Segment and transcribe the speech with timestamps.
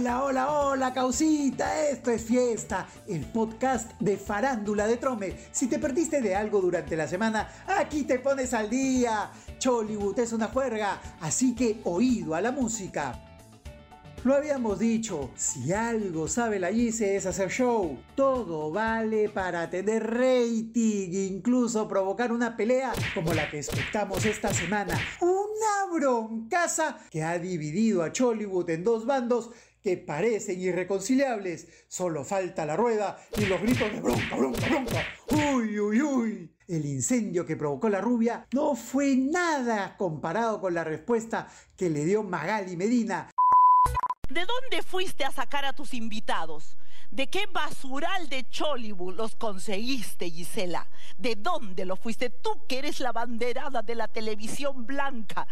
[0.00, 5.36] Hola, hola, hola, causita, esto es Fiesta, el podcast de Farándula de Trome.
[5.52, 9.30] Si te perdiste de algo durante la semana, aquí te pones al día.
[9.58, 13.26] Chollywood es una juerga, así que oído a la música.
[14.24, 17.98] Lo habíamos dicho, si algo sabe la Gise es hacer show.
[18.14, 24.98] Todo vale para tener rating, incluso provocar una pelea como la que espectamos esta semana.
[25.20, 29.52] Una broncaza que ha dividido a Chollywood en dos bandos
[29.82, 31.66] que parecen irreconciliables.
[31.88, 35.06] Solo falta la rueda y los gritos de bronca, bronca, bronca.
[35.30, 36.50] Uy, uy, uy.
[36.68, 42.04] El incendio que provocó la rubia no fue nada comparado con la respuesta que le
[42.04, 43.28] dio Magali Medina.
[44.28, 46.76] ¿De dónde fuiste a sacar a tus invitados?
[47.10, 50.88] ¿De qué basural de Chollywood los conseguiste, Gisela?
[51.18, 52.30] ¿De dónde lo fuiste?
[52.30, 55.48] Tú que eres la banderada de la televisión blanca.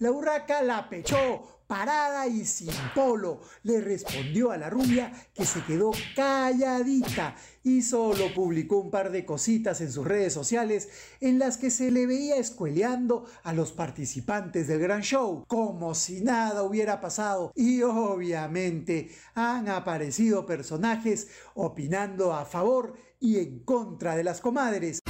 [0.00, 3.40] La urraca la pechó, parada y sin polo.
[3.64, 9.26] Le respondió a la rubia que se quedó calladita y solo publicó un par de
[9.26, 10.88] cositas en sus redes sociales
[11.20, 16.20] en las que se le veía escueleando a los participantes del gran show, como si
[16.20, 17.50] nada hubiera pasado.
[17.56, 25.00] Y obviamente han aparecido personajes opinando a favor y en contra de las comadres.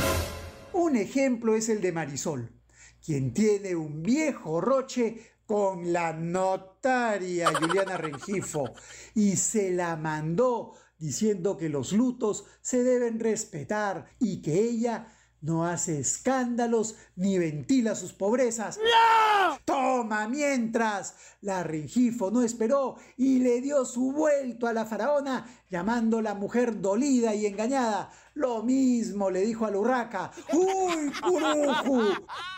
[0.73, 2.58] Un ejemplo es el de Marisol
[3.05, 8.75] quien tiene un viejo roche con la notaria Juliana Rengifo
[9.15, 15.65] y se la mandó diciendo que los lutos se deben respetar y que ella no
[15.65, 18.79] hace escándalos ni ventila sus pobrezas.
[18.79, 19.59] ¡No!
[19.65, 21.15] Toma, mientras.
[21.41, 27.35] La Rengifo no esperó y le dio su vuelto a la faraona, llamándola mujer dolida
[27.35, 28.11] y engañada.
[28.35, 30.31] Lo mismo le dijo a la urraca.
[30.53, 32.03] ¡Uy, curuju!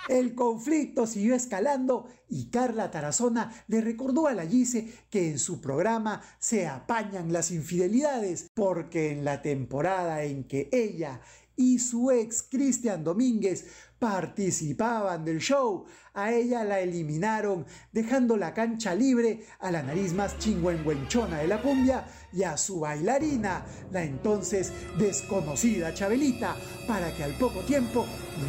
[0.08, 5.61] El conflicto siguió escalando y Carla Tarazona le recordó a la Gise que en su
[5.61, 11.20] programa se apañan las infidelidades, porque en la temporada en que ella
[11.56, 13.66] y su ex Cristian Domínguez
[14.00, 15.84] participaban del show.
[16.15, 21.62] A ella la eliminaron, dejando la cancha libre a la nariz más chingüengüenchona de la
[21.62, 26.56] cumbia y a su bailarina, la entonces desconocida Chabelita,
[26.88, 28.06] para que al poco tiempo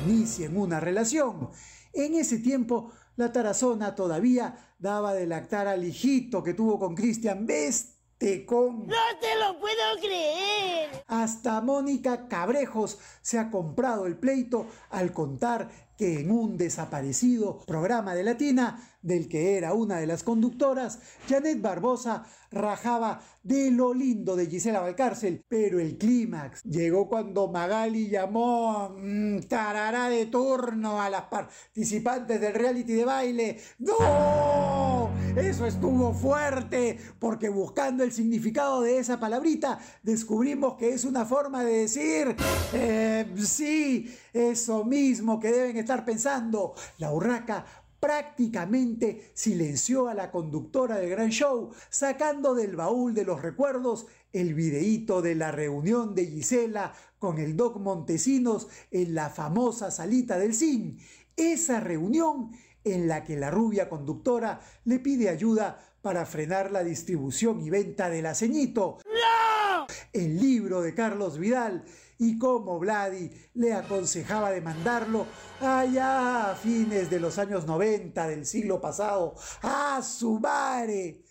[0.07, 1.51] inicien una relación.
[1.93, 7.45] En ese tiempo, la Tarazona todavía daba de lactar al hijito que tuvo con Cristian
[7.45, 8.85] Best ¡No
[9.19, 11.03] te lo puedo creer!
[11.07, 18.13] Hasta Mónica Cabrejos se ha comprado el pleito al contar que en un desaparecido programa
[18.13, 24.35] de Latina, del que era una de las conductoras, Janet Barbosa rajaba de lo lindo
[24.35, 31.09] de Gisela Valcárcel, pero el clímax llegó cuando Magali llamó mmm, tarará de turno a
[31.09, 33.61] las participantes del reality de baile.
[33.79, 34.90] ¡No!
[35.35, 41.63] Eso estuvo fuerte, porque buscando el significado de esa palabrita, descubrimos que es una forma
[41.63, 42.35] de decir,
[42.73, 46.73] eh, sí, eso mismo que deben estar pensando.
[46.97, 47.65] La urraca
[48.01, 54.53] prácticamente silenció a la conductora del gran show, sacando del baúl de los recuerdos el
[54.53, 60.53] videíto de la reunión de Gisela con el Doc Montesinos en la famosa salita del
[60.53, 60.97] CIN.
[61.37, 62.51] Esa reunión
[62.83, 68.09] en la que la rubia conductora le pide ayuda para frenar la distribución y venta
[68.09, 68.99] del aceñito.
[69.05, 69.87] ¡No!
[70.13, 71.83] El libro de Carlos Vidal
[72.17, 75.25] y cómo Vladi le aconsejaba demandarlo
[75.59, 79.35] allá a fines de los años 90 del siglo pasado.
[79.63, 81.23] ¡A su madre!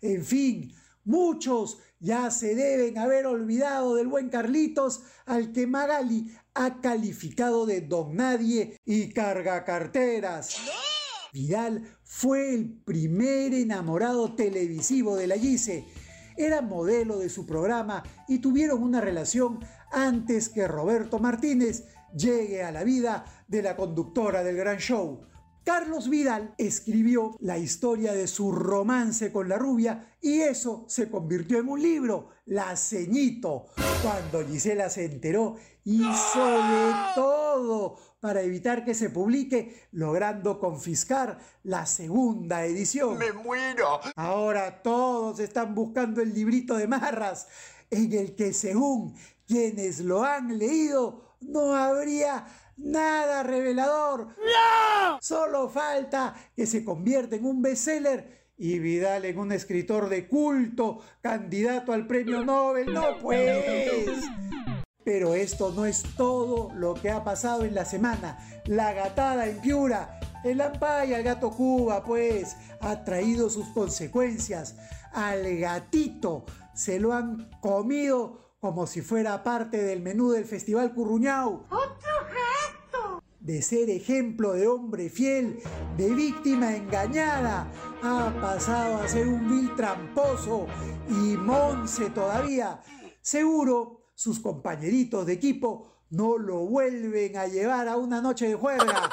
[0.00, 0.74] En fin,
[1.04, 7.80] muchos ya se deben haber olvidado del buen Carlitos al que Magali ha calificado de
[7.80, 10.56] don nadie y carga carteras.
[11.32, 15.86] Vidal fue el primer enamorado televisivo de la Gise
[16.38, 19.58] era modelo de su programa y tuvieron una relación
[19.90, 25.20] antes que Roberto Martínez llegue a la vida de la conductora del gran show.
[25.68, 31.58] Carlos Vidal escribió la historia de su romance con la rubia y eso se convirtió
[31.58, 33.66] en un libro, La Ceñito.
[34.02, 41.84] Cuando Gisela se enteró, hizo de todo para evitar que se publique, logrando confiscar la
[41.84, 43.18] segunda edición.
[43.18, 44.00] ¡Me muero!
[44.16, 47.46] Ahora todos están buscando el librito de marras,
[47.90, 49.14] en el que según
[49.46, 52.46] quienes lo han leído, no habría
[52.78, 54.28] nada revelador.
[54.28, 55.18] ¡No!
[55.20, 61.00] Solo falta que se convierta en un bestseller y Vidal en un escritor de culto,
[61.20, 62.92] candidato al premio Nobel.
[62.92, 64.24] No pues.
[65.04, 68.38] Pero esto no es todo lo que ha pasado en la semana.
[68.66, 74.76] La gatada en Piura El Ampay al gato Cuba, pues, ha traído sus consecuencias.
[75.12, 81.64] Al gatito se lo han comido como si fuera parte del menú del Festival Curruñao.
[81.70, 82.07] ¡Otro gato!
[83.48, 85.58] De ser ejemplo de hombre fiel,
[85.96, 87.72] de víctima engañada,
[88.02, 90.66] ha pasado a ser un vil tramposo
[91.08, 92.82] y monce todavía.
[93.22, 99.08] Seguro sus compañeritos de equipo no lo vuelven a llevar a una noche de juerga.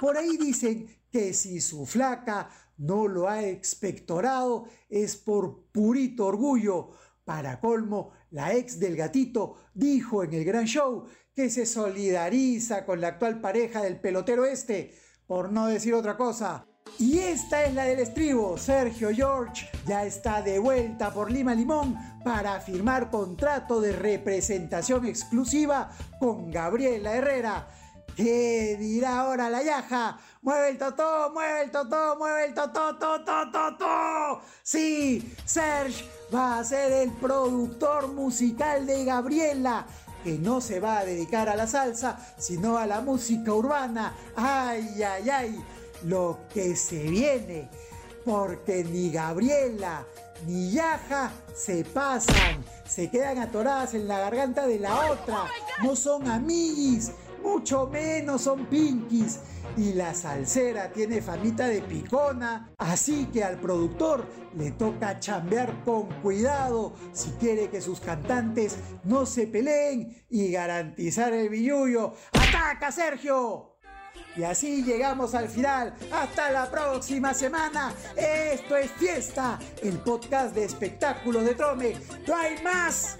[0.00, 2.48] Por ahí dicen que si su flaca
[2.78, 6.90] no lo ha expectorado es por purito orgullo.
[7.30, 13.00] Para colmo, la ex del gatito dijo en el gran show que se solidariza con
[13.00, 14.96] la actual pareja del pelotero este,
[15.28, 16.66] por no decir otra cosa.
[16.98, 18.58] Y esta es la del estribo.
[18.58, 21.94] Sergio George ya está de vuelta por Lima Limón
[22.24, 25.88] para firmar contrato de representación exclusiva
[26.18, 27.68] con Gabriela Herrera.
[28.16, 30.18] ¿Qué dirá ahora la yaja?
[30.42, 31.30] ¡Mueve el totó!
[31.32, 32.16] ¡Mueve el totó!
[32.18, 32.98] ¡Mueve el totó!
[32.98, 33.50] ¡Totó!
[33.52, 34.39] ¡Totó!
[34.62, 39.86] Sí, Serge va a ser el productor musical de Gabriela
[40.22, 44.14] que no se va a dedicar a la salsa, sino a la música urbana.
[44.36, 45.64] ¡Ay, ay, ay!
[46.04, 47.68] Lo que se viene,
[48.24, 50.04] porque ni Gabriela
[50.46, 55.44] ni Yaja se pasan, se quedan atoradas en la garganta de la otra,
[55.82, 59.40] no son amiguis, mucho menos son pinkies.
[59.76, 64.26] Y la salsera tiene famita de picona, así que al productor
[64.56, 71.32] le toca chambear con cuidado si quiere que sus cantantes no se peleen y garantizar
[71.32, 72.14] el billullo.
[72.32, 73.70] ¡Ataca, Sergio!
[74.36, 75.94] Y así llegamos al final.
[76.12, 77.92] Hasta la próxima semana.
[78.16, 81.94] Esto es Fiesta, el podcast de espectáculos de Trome.
[82.26, 83.16] ¡No hay más!